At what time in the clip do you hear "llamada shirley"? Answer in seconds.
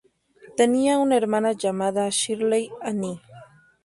1.51-2.71